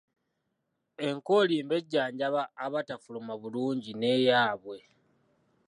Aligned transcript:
Enkoolimbo 1.07 1.73
ejanjjaba 1.81 2.41
abatafuluma 2.65 3.33
bulungi 3.41 3.91
n'eyaabwe. 3.95 4.77